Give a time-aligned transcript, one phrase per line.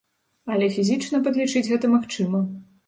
[0.55, 2.45] Але фізічна падлічыць гэта магчыма.